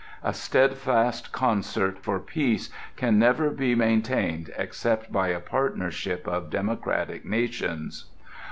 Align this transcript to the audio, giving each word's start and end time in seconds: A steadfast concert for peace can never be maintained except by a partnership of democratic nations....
A 0.23 0.33
steadfast 0.33 1.31
concert 1.31 1.99
for 1.99 2.19
peace 2.19 2.71
can 2.95 3.19
never 3.19 3.51
be 3.51 3.75
maintained 3.75 4.51
except 4.57 5.11
by 5.11 5.27
a 5.27 5.39
partnership 5.39 6.27
of 6.27 6.49
democratic 6.49 7.23
nations.... 7.23 8.05